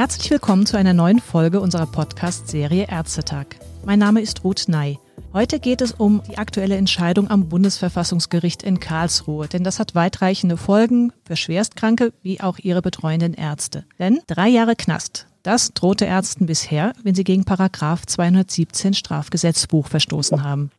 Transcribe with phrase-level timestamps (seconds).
[0.00, 3.46] Herzlich willkommen zu einer neuen Folge unserer Podcast-Serie Ärztetag.
[3.84, 4.98] Mein Name ist Ruth Ney.
[5.32, 10.56] Heute geht es um die aktuelle Entscheidung am Bundesverfassungsgericht in Karlsruhe, denn das hat weitreichende
[10.56, 13.84] Folgen für Schwerstkranke wie auch ihre betreuenden Ärzte.
[13.98, 20.42] Denn drei Jahre Knast, das drohte Ärzten bisher, wenn sie gegen Paragraph 217 Strafgesetzbuch verstoßen
[20.42, 20.70] haben.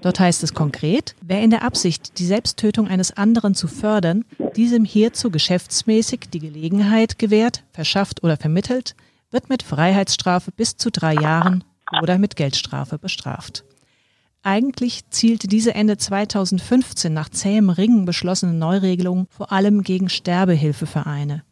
[0.00, 4.24] Dort heißt es konkret, wer in der Absicht, die Selbsttötung eines anderen zu fördern,
[4.56, 8.96] diesem hierzu geschäftsmäßig die Gelegenheit gewährt, verschafft oder vermittelt,
[9.30, 11.64] wird mit Freiheitsstrafe bis zu drei Jahren
[12.02, 13.64] oder mit Geldstrafe bestraft.
[14.42, 21.44] Eigentlich zielte diese Ende 2015 nach zähem Ringen beschlossene Neuregelung vor allem gegen Sterbehilfevereine.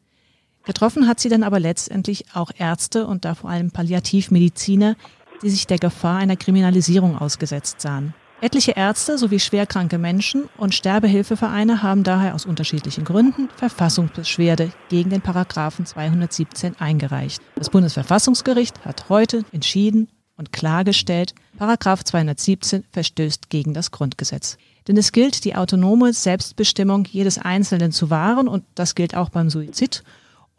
[0.65, 4.97] Getroffen hat sie dann aber letztendlich auch Ärzte und da vor allem Palliativmediziner,
[5.43, 8.15] die sich der Gefahr einer Kriminalisierung ausgesetzt sahen.
[8.43, 15.21] Etliche Ärzte sowie schwerkranke Menschen und Sterbehilfevereine haben daher aus unterschiedlichen Gründen Verfassungsbeschwerde gegen den
[15.21, 17.43] Paragraphen 217 eingereicht.
[17.57, 20.09] Das Bundesverfassungsgericht hat heute entschieden
[20.39, 24.57] und klargestellt, Paragraph 217 verstößt gegen das Grundgesetz.
[24.89, 29.51] Denn es gilt, die autonome Selbstbestimmung jedes Einzelnen zu wahren und das gilt auch beim
[29.51, 30.03] Suizid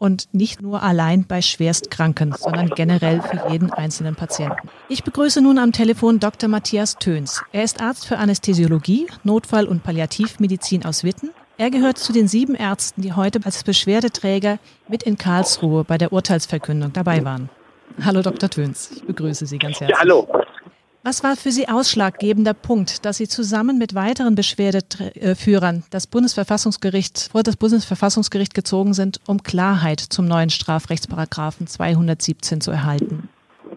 [0.02, 4.68] und nicht nur allein bei Schwerstkranken, sondern generell für jeden einzelnen Patienten.
[4.88, 6.48] Ich begrüße nun am Telefon Dr.
[6.48, 7.40] Matthias Töns.
[7.52, 11.30] Er ist Arzt für Anästhesiologie, Notfall- und Palliativmedizin aus Witten.
[11.56, 16.12] Er gehört zu den sieben Ärzten, die heute als Beschwerdeträger mit in Karlsruhe bei der
[16.12, 17.48] Urteilsverkündung dabei waren.
[18.04, 18.50] Hallo Dr.
[18.50, 19.90] Töns, ich begrüße Sie ganz herzlich.
[19.90, 20.26] Ja, hallo.
[21.04, 27.42] Was war für Sie ausschlaggebender Punkt, dass Sie zusammen mit weiteren Beschwerdeführern das Bundesverfassungsgericht vor
[27.42, 33.28] das Bundesverfassungsgericht gezogen sind, um Klarheit zum neuen Strafrechtsparagraphen 217 zu erhalten?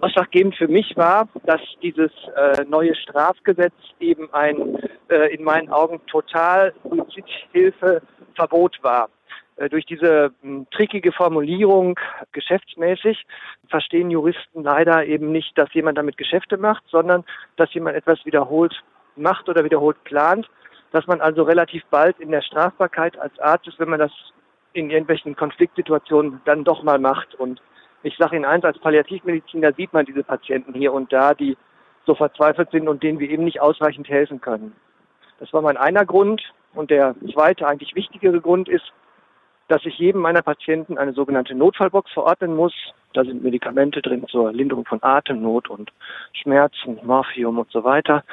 [0.02, 4.78] Ausschlaggebend für mich war, dass dieses äh, neue Strafgesetz eben ein
[5.10, 9.10] äh, in meinen Augen total Suizidhilfeverbot war.
[9.58, 12.00] Äh, durch diese hm, trickige Formulierung
[12.32, 13.26] geschäftsmäßig
[13.70, 17.24] verstehen Juristen leider eben nicht, dass jemand damit Geschäfte macht, sondern
[17.56, 18.84] dass jemand etwas wiederholt
[19.16, 20.50] macht oder wiederholt plant,
[20.92, 24.12] dass man also relativ bald in der Strafbarkeit als Arzt ist, wenn man das
[24.74, 27.34] in irgendwelchen Konfliktsituationen dann doch mal macht.
[27.36, 27.62] Und
[28.04, 31.58] ich sage Ihnen eins, als Palliativmediziner sieht man diese Patienten hier und da, die
[32.06, 34.76] so verzweifelt sind und denen wir eben nicht ausreichend helfen können.
[35.40, 36.42] Das war mein einer Grund.
[36.74, 38.92] Und der zweite, eigentlich wichtigere Grund ist,
[39.68, 42.74] dass ich jedem meiner Patienten eine sogenannte Notfallbox verordnen muss.
[43.14, 45.92] Da sind Medikamente drin zur Linderung von Atemnot und
[46.34, 48.24] Schmerzen, Morphium und so weiter.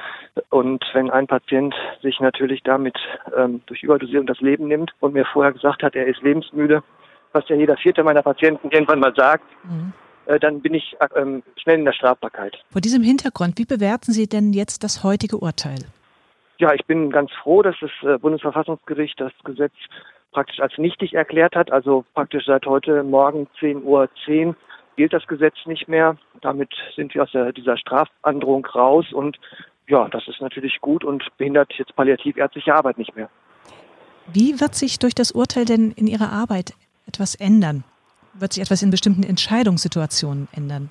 [0.50, 2.96] Und wenn ein Patient sich natürlich damit
[3.36, 6.82] ähm, durch Überdosierung das Leben nimmt und mir vorher gesagt hat, er ist lebensmüde,
[7.32, 9.92] was ja jeder vierte meiner Patienten irgendwann mal sagt, mhm.
[10.26, 12.58] äh, dann bin ich äh, schnell in der Strafbarkeit.
[12.70, 15.78] Vor diesem Hintergrund, wie bewerten Sie denn jetzt das heutige Urteil?
[16.58, 19.72] Ja, ich bin ganz froh, dass das äh, Bundesverfassungsgericht das Gesetz
[20.32, 21.70] praktisch als nichtig erklärt hat.
[21.70, 24.56] Also praktisch seit heute Morgen 10.10 Uhr 10
[24.96, 26.16] gilt das Gesetz nicht mehr.
[26.40, 29.38] Damit sind wir aus der, dieser Strafandrohung raus und
[29.88, 33.28] ja, das ist natürlich gut und behindert jetzt palliativärztliche Arbeit nicht mehr.
[34.32, 36.74] Wie wird sich durch das Urteil denn in Ihrer Arbeit
[37.06, 37.84] etwas ändern?
[38.34, 40.90] Wird sich etwas in bestimmten Entscheidungssituationen ändern?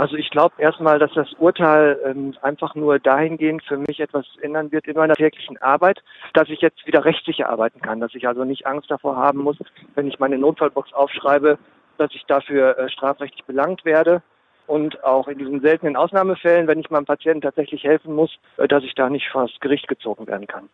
[0.00, 4.72] Also ich glaube erstmal, dass das Urteil ähm, einfach nur dahingehend für mich etwas ändern
[4.72, 6.02] wird in meiner täglichen Arbeit,
[6.32, 9.58] dass ich jetzt wieder rechtssicher arbeiten kann, dass ich also nicht Angst davor haben muss,
[9.96, 11.58] wenn ich meine Notfallbox aufschreibe,
[11.98, 14.22] dass ich dafür äh, strafrechtlich belangt werde
[14.66, 18.82] und auch in diesen seltenen Ausnahmefällen, wenn ich meinem Patienten tatsächlich helfen muss, äh, dass
[18.84, 20.70] ich da nicht vor das Gericht gezogen werden kann.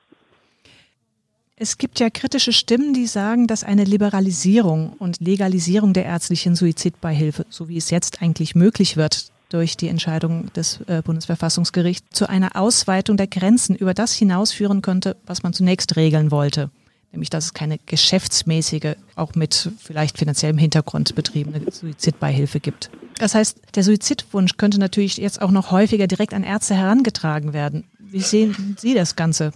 [1.59, 7.47] Es gibt ja kritische Stimmen, die sagen, dass eine Liberalisierung und Legalisierung der ärztlichen Suizidbeihilfe,
[7.49, 12.56] so wie es jetzt eigentlich möglich wird, durch die Entscheidung des äh, Bundesverfassungsgerichts zu einer
[12.56, 16.71] Ausweitung der Grenzen über das hinausführen könnte, was man zunächst regeln wollte.
[17.11, 22.91] Nämlich, dass es keine geschäftsmäßige, auch mit vielleicht finanziellem Hintergrund betriebene Suizidbeihilfe gibt.
[23.19, 27.85] Das heißt, der Suizidwunsch könnte natürlich jetzt auch noch häufiger direkt an Ärzte herangetragen werden.
[27.99, 29.53] Wie sehen Sie das Ganze?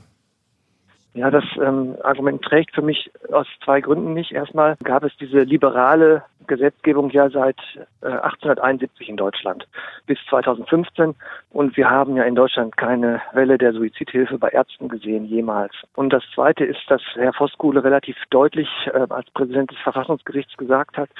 [1.12, 4.30] Ja, das ähm, Argument trägt für mich aus zwei Gründen nicht.
[4.30, 7.58] Erstmal gab es diese liberale Gesetzgebung ja seit
[8.02, 9.66] äh, 1871 in Deutschland
[10.06, 11.14] bis 2015
[11.50, 15.72] und wir haben ja in Deutschland keine Welle der Suizidhilfe bei Ärzten gesehen jemals.
[15.94, 20.96] Und das Zweite ist, dass Herr Voskuhle relativ deutlich äh, als Präsident des Verfassungsgerichts gesagt
[20.96, 21.10] hat,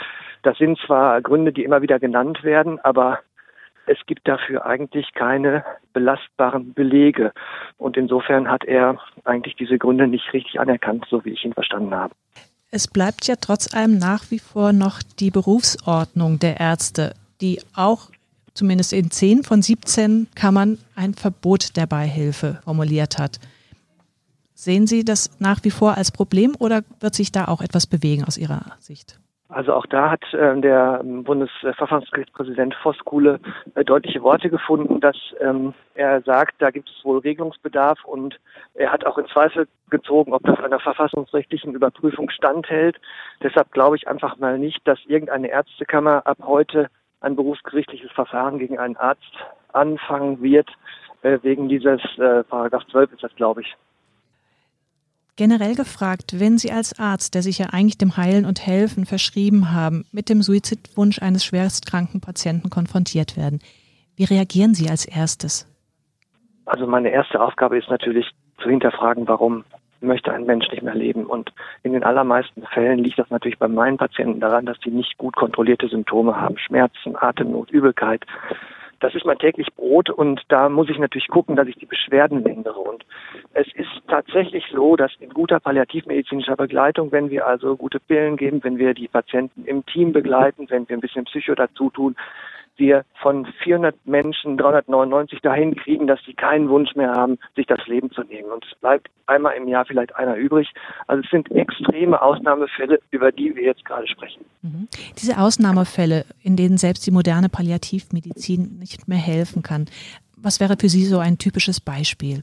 [0.42, 3.20] das sind zwar Gründe, die immer wieder genannt werden, aber
[3.90, 7.32] es gibt dafür eigentlich keine belastbaren Belege.
[7.76, 11.92] Und insofern hat er eigentlich diese Gründe nicht richtig anerkannt, so wie ich ihn verstanden
[11.92, 12.14] habe.
[12.70, 18.10] Es bleibt ja trotz allem nach wie vor noch die Berufsordnung der Ärzte, die auch
[18.54, 23.40] zumindest in 10 von 17 Kammern ein Verbot der Beihilfe formuliert hat.
[24.54, 28.24] Sehen Sie das nach wie vor als Problem oder wird sich da auch etwas bewegen
[28.24, 29.18] aus Ihrer Sicht?
[29.50, 33.40] Also auch da hat äh, der Bundesverfassungsgerichtspräsident Voskuhle
[33.74, 38.38] äh, deutliche Worte gefunden, dass ähm, er sagt, da gibt es wohl Regelungsbedarf und
[38.74, 43.00] er hat auch in Zweifel gezogen, ob das einer verfassungsrechtlichen Überprüfung standhält.
[43.42, 46.88] Deshalb glaube ich einfach mal nicht, dass irgendeine Ärztekammer ab heute
[47.20, 49.34] ein berufsgerichtliches Verfahren gegen einen Arzt
[49.72, 50.70] anfangen wird,
[51.22, 53.76] äh, wegen dieses äh, Paragraph 12 ist das, glaube ich.
[55.40, 59.72] Generell gefragt, wenn Sie als Arzt, der sich ja eigentlich dem Heilen und Helfen verschrieben
[59.72, 63.60] haben, mit dem Suizidwunsch eines schwerstkranken Patienten konfrontiert werden,
[64.16, 65.66] wie reagieren Sie als erstes?
[66.66, 68.26] Also meine erste Aufgabe ist natürlich
[68.62, 69.64] zu hinterfragen, warum
[70.02, 71.24] möchte ein Mensch nicht mehr leben.
[71.24, 71.50] Und
[71.84, 75.36] in den allermeisten Fällen liegt das natürlich bei meinen Patienten daran, dass sie nicht gut
[75.36, 76.58] kontrollierte Symptome haben.
[76.58, 78.26] Schmerzen, Atemnot, Übelkeit,
[79.00, 82.44] das ist mein täglich Brot und da muss ich natürlich gucken, dass ich die Beschwerden
[82.44, 82.78] lindere.
[82.78, 83.04] Und
[83.54, 88.62] es ist tatsächlich so, dass in guter palliativmedizinischer Begleitung, wenn wir also gute Pillen geben,
[88.62, 92.14] wenn wir die Patienten im Team begleiten, wenn wir ein bisschen Psycho dazu tun,
[92.76, 97.86] wir von 400 Menschen 399 dahin kriegen, dass sie keinen Wunsch mehr haben, sich das
[97.86, 98.50] Leben zu nehmen.
[98.50, 100.68] Und es bleibt einmal im Jahr vielleicht einer übrig.
[101.06, 104.44] Also es sind extreme Ausnahmefälle, über die wir jetzt gerade sprechen.
[104.62, 104.88] Mhm.
[105.20, 109.86] Diese Ausnahmefälle, in denen selbst die moderne Palliativmedizin nicht mehr helfen kann,
[110.36, 112.40] was wäre für Sie so ein typisches Beispiel?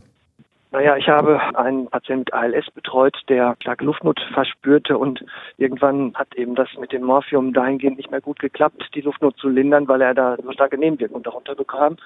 [0.77, 5.25] Naja, ich habe einen Patienten mit ALS betreut, der starke Luftnot verspürte und
[5.57, 9.49] irgendwann hat eben das mit dem Morphium dahingehend nicht mehr gut geklappt, die Luftnot zu
[9.49, 11.97] lindern, weil er da so starke Nebenwirkungen darunter bekam.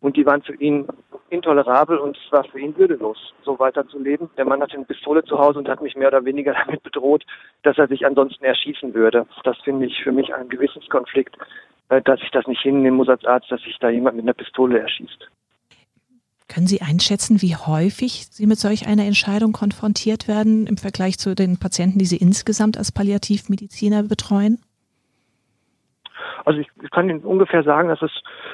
[0.00, 0.86] Und die waren für ihn
[1.30, 4.30] intolerabel und es war für ihn würdelos, so weiterzuleben.
[4.36, 7.26] Der Mann hatte eine Pistole zu Hause und hat mich mehr oder weniger damit bedroht,
[7.64, 9.26] dass er sich ansonsten erschießen würde.
[9.42, 11.36] Das finde ich für mich ein Gewissenskonflikt,
[11.88, 14.34] äh, dass ich das nicht hinnehmen muss als Arzt, dass sich da jemand mit einer
[14.34, 15.28] Pistole erschießt.
[16.52, 21.36] Können Sie einschätzen, wie häufig Sie mit solch einer Entscheidung konfrontiert werden im Vergleich zu
[21.36, 24.58] den Patienten, die Sie insgesamt als Palliativmediziner betreuen?
[26.44, 28.10] Also ich, ich kann Ihnen ungefähr sagen, dass es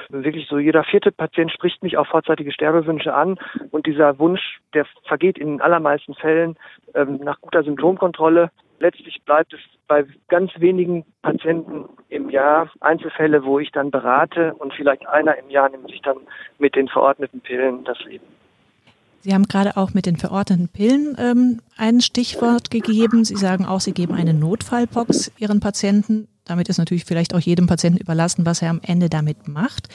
[0.09, 3.39] wirklich so jeder vierte Patient spricht mich auf vorzeitige Sterbewünsche an
[3.71, 6.55] und dieser Wunsch, der vergeht in den allermeisten Fällen
[6.93, 13.59] ähm, nach guter Symptomkontrolle letztlich bleibt es bei ganz wenigen Patienten im Jahr Einzelfälle, wo
[13.59, 16.17] ich dann berate und vielleicht einer im Jahr nimmt sich dann
[16.59, 18.25] mit den verordneten Pillen das Leben.
[19.21, 23.25] Sie haben gerade auch mit den verordneten Pillen ähm, ein Stichwort gegeben.
[23.25, 26.27] Sie sagen auch, Sie geben eine Notfallbox Ihren Patienten.
[26.45, 29.89] Damit ist natürlich vielleicht auch jedem Patienten überlassen, was er am Ende damit macht.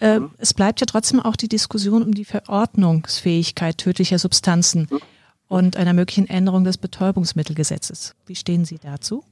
[0.00, 0.30] Äh, mhm.
[0.36, 4.88] Es bleibt ja trotzdem auch die Diskussion um die Verordnungsfähigkeit tödlicher Substanzen.
[4.90, 5.00] Mhm
[5.48, 8.14] und einer möglichen Änderung des Betäubungsmittelgesetzes.
[8.26, 9.22] Wie stehen Sie dazu?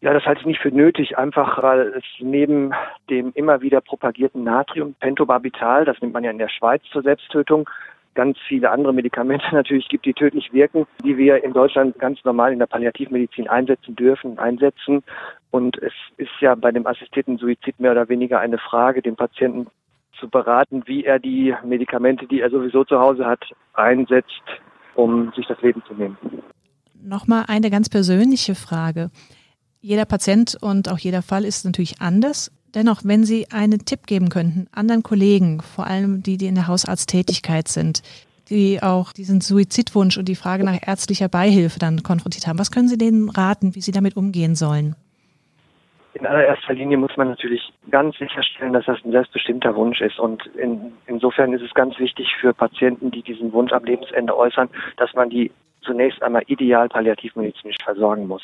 [0.00, 2.72] Ja, das halte ich nicht für nötig, einfach weil es neben
[3.08, 7.68] dem immer wieder propagierten Natrium, Pentobarbital, das nimmt man ja in der Schweiz zur Selbsttötung,
[8.14, 12.52] ganz viele andere Medikamente natürlich gibt, die tödlich wirken, die wir in Deutschland ganz normal
[12.52, 15.02] in der Palliativmedizin einsetzen dürfen, einsetzen.
[15.50, 19.68] Und es ist ja bei dem assistierten Suizid mehr oder weniger eine Frage, den Patienten
[20.18, 23.44] zu beraten, wie er die Medikamente, die er sowieso zu Hause hat,
[23.74, 24.42] einsetzt,
[24.96, 26.16] um sich das Leben zu nehmen.
[27.00, 29.10] Nochmal eine ganz persönliche Frage.
[29.80, 32.50] Jeder Patient und auch jeder Fall ist natürlich anders.
[32.74, 36.66] Dennoch, wenn Sie einen Tipp geben könnten anderen Kollegen, vor allem die, die in der
[36.66, 38.02] Hausarzttätigkeit sind,
[38.50, 42.88] die auch diesen Suizidwunsch und die Frage nach ärztlicher Beihilfe dann konfrontiert haben, was können
[42.88, 44.96] Sie denen raten, wie sie damit umgehen sollen?
[46.18, 50.18] In allererster Linie muss man natürlich ganz sicherstellen, dass das ein selbstbestimmter Wunsch ist.
[50.18, 54.70] Und in, insofern ist es ganz wichtig für Patienten, die diesen Wunsch am Lebensende äußern,
[54.96, 55.50] dass man die
[55.86, 58.42] zunächst einmal ideal palliativmedizinisch versorgen muss.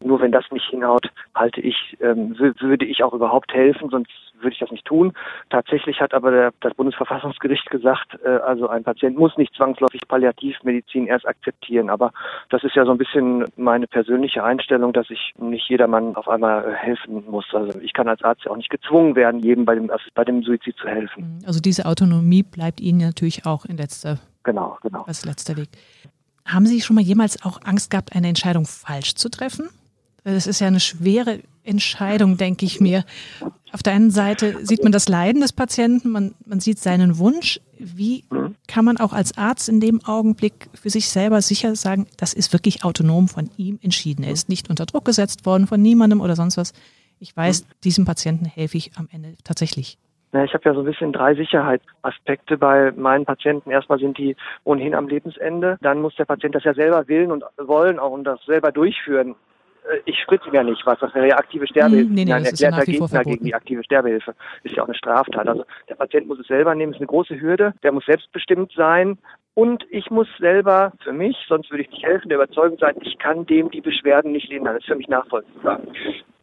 [0.00, 4.10] Nur wenn das nicht hinhaut, halte ich, ähm, würde ich auch überhaupt helfen, sonst
[4.42, 5.12] würde ich das nicht tun.
[5.50, 11.06] Tatsächlich hat aber der, das Bundesverfassungsgericht gesagt, äh, also ein Patient muss nicht zwangsläufig Palliativmedizin
[11.06, 11.90] erst akzeptieren.
[11.90, 12.12] Aber
[12.50, 16.64] das ist ja so ein bisschen meine persönliche Einstellung, dass ich nicht jedermann auf einmal
[16.64, 17.46] äh, helfen muss.
[17.52, 20.42] Also ich kann als Arzt ja auch nicht gezwungen werden, jedem bei dem, bei dem
[20.42, 21.38] Suizid zu helfen.
[21.46, 25.02] Also diese Autonomie bleibt Ihnen natürlich auch in letzter Genau, genau.
[25.02, 25.68] Als letzter Weg.
[26.44, 29.68] Haben Sie schon mal jemals auch Angst gehabt, eine Entscheidung falsch zu treffen?
[30.24, 33.04] Das ist ja eine schwere Entscheidung, denke ich mir.
[33.72, 37.60] Auf der einen Seite sieht man das Leiden des Patienten, man, man sieht seinen Wunsch.
[37.78, 38.24] Wie
[38.66, 42.52] kann man auch als Arzt in dem Augenblick für sich selber sicher sagen, das ist
[42.52, 44.24] wirklich autonom von ihm entschieden.
[44.24, 46.72] Er ist nicht unter Druck gesetzt worden von niemandem oder sonst was.
[47.18, 49.98] Ich weiß, diesem Patienten helfe ich am Ende tatsächlich.
[50.32, 53.70] Ja, ich habe ja so ein bisschen drei Sicherheitsaspekte bei meinen Patienten.
[53.70, 54.34] Erstmal sind die
[54.64, 55.76] ohnehin am Lebensende.
[55.82, 59.34] Dann muss der Patient das ja selber willen und wollen auch und das selber durchführen.
[59.90, 62.08] äh, ich spritze ihm ja nicht was, das wäre ja aktive Sterbehilfe.
[62.08, 64.34] Hm, nee, nee, ein das ist ja erklärter wie vor Gegner gegen die aktive Sterbehilfe.
[64.62, 65.46] Ist ja auch eine Straftat.
[65.46, 67.74] Also der Patient muss es selber nehmen, ist eine große Hürde.
[67.82, 69.18] Der muss selbstbestimmt sein.
[69.54, 73.18] Und ich muss selber für mich, sonst würde ich nicht helfen, der Überzeugung sein, ich
[73.18, 74.74] kann dem die Beschwerden nicht lindern.
[74.74, 75.78] Das ist für mich nachvollziehbar.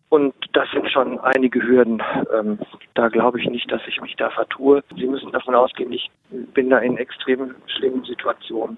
[0.10, 2.02] Und das sind schon einige Hürden.
[2.38, 2.58] Ähm,
[2.96, 4.84] da glaube ich nicht, dass ich mich da vertue.
[4.98, 6.10] Sie müssen davon ausgehen, ich
[6.54, 8.78] bin da in extrem schlimmen Situationen.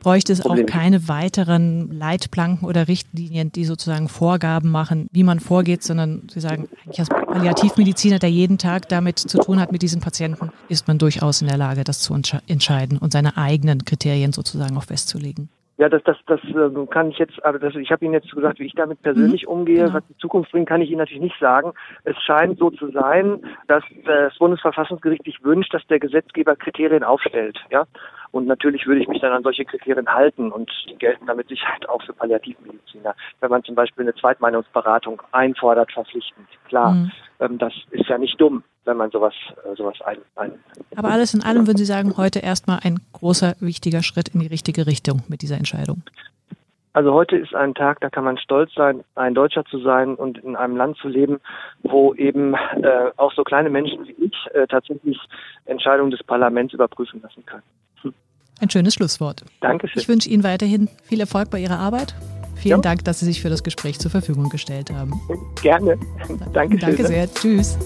[0.00, 0.66] Bräuchte es auch Problem.
[0.66, 6.66] keine weiteren Leitplanken oder Richtlinien, die sozusagen Vorgaben machen, wie man vorgeht, sondern Sie sagen,
[6.82, 10.98] eigentlich als Palliativmediziner, der jeden Tag damit zu tun hat mit diesen Patienten, ist man
[10.98, 15.50] durchaus in der Lage, das zu entsche- entscheiden und seine eigenen Kriterien sozusagen auch festzulegen.
[15.82, 18.60] Ja, das, das, das ähm, kann ich jetzt, aber das, ich habe Ihnen jetzt gesagt,
[18.60, 19.86] wie ich damit persönlich umgehe.
[19.86, 19.94] genau.
[19.94, 21.72] Was die Zukunft bringt, kann ich Ihnen natürlich nicht sagen.
[22.04, 27.58] Es scheint so zu sein, dass das Bundesverfassungsgericht sich wünscht, dass der Gesetzgeber Kriterien aufstellt.
[27.70, 27.86] Ja,
[28.30, 31.88] und natürlich würde ich mich dann an solche Kriterien halten und die gelten damit Sicherheit
[31.88, 33.16] auch für Palliativmediziner.
[33.40, 36.46] Wenn man zum Beispiel eine Zweitmeinungsberatung einfordert, verpflichtend.
[36.68, 37.10] Klar, Mhm.
[37.42, 39.34] Ähm, das ist ja nicht dumm, wenn man sowas,
[39.64, 40.52] äh, sowas ein, ein
[40.96, 44.46] Aber alles in allem würden Sie sagen, heute erstmal ein großer, wichtiger Schritt in die
[44.46, 46.02] richtige Richtung mit dieser Entscheidung.
[46.94, 50.38] Also heute ist ein Tag, da kann man stolz sein, ein Deutscher zu sein und
[50.38, 51.40] in einem Land zu leben,
[51.82, 55.18] wo eben äh, auch so kleine Menschen wie ich äh, tatsächlich
[55.64, 57.62] Entscheidungen des Parlaments überprüfen lassen können.
[58.60, 59.42] Ein schönes Schlusswort.
[59.60, 60.00] Dankeschön.
[60.00, 62.14] Ich wünsche Ihnen weiterhin viel Erfolg bei Ihrer Arbeit.
[62.62, 62.82] Vielen Ja.
[62.82, 65.20] Dank, dass Sie sich für das Gespräch zur Verfügung gestellt haben.
[65.60, 65.98] Gerne.
[66.52, 66.78] Dankeschön.
[66.78, 67.34] Danke sehr.
[67.34, 67.76] Tschüss.